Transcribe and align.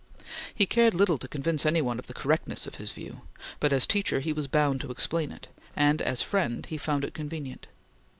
He 0.55 0.65
cared 0.65 0.95
little 0.95 1.19
to 1.19 1.27
convince 1.27 1.63
any 1.63 1.79
one 1.79 1.99
of 1.99 2.07
the 2.07 2.15
correctness 2.15 2.65
of 2.65 2.77
his 2.77 2.91
view, 2.91 3.21
but 3.59 3.71
as 3.71 3.85
teacher 3.85 4.19
he 4.19 4.33
was 4.33 4.47
bound 4.47 4.81
to 4.81 4.89
explain 4.89 5.31
it, 5.31 5.47
and 5.75 6.01
as 6.01 6.23
friend 6.23 6.65
he 6.65 6.77
found 6.79 7.05
it 7.05 7.13
convenient. 7.13 7.67